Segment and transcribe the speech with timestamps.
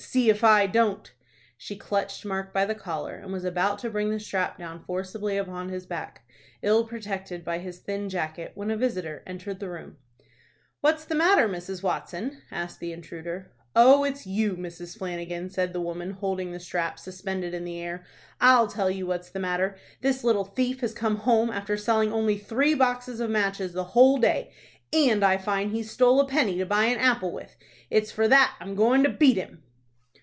[0.03, 1.09] "See if I don't."
[1.57, 5.37] She clutched Mark by the collar, and was about to bring the strap down forcibly
[5.37, 6.27] upon his back,
[6.63, 9.95] ill protected by his thin jacket, when a visitor entered the room.
[10.81, 11.81] "What's the matter, Mrs.
[11.83, 13.53] Watson?" asked the intruder.
[13.75, 14.97] "Oh, it's you, Mrs.
[14.97, 18.03] Flanagan?" said the woman, holding the strap suspended in the air.
[18.41, 19.77] "I'll tell you what's the matter.
[20.01, 24.17] This little thief has come home, after selling only three boxes of matches the whole
[24.17, 24.51] day,
[24.91, 27.55] and I find he's stole a penny to buy an apple with.
[27.91, 29.61] It's for that I'm goin' to beat him."